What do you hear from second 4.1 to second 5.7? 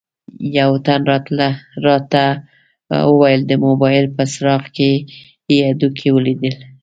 په څراغ یې